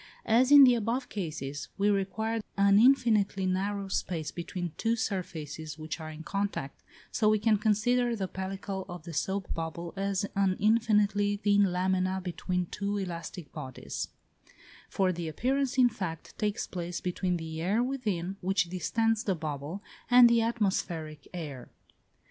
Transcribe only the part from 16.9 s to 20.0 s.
between the air within, which distends the bubble,